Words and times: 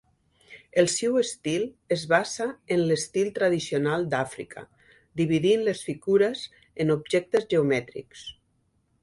El 0.83 0.87
seu 0.91 1.17
estil 1.19 1.65
es 1.95 2.05
basa 2.13 2.47
en 2.75 2.81
l'estil 2.91 3.29
tradicional 3.35 4.07
d'Àfrica, 4.15 4.65
dividint 5.23 5.67
les 5.69 5.85
figures 5.91 6.43
en 6.87 6.97
objectes 6.97 7.49
geomètrics. 7.55 8.27